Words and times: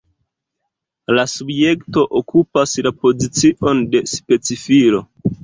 La 1.17 1.25
subjekto 1.33 2.05
okupas 2.21 2.73
la 2.89 2.93
pozicion 3.05 3.85
de 3.93 4.03
specifilo. 4.15 5.05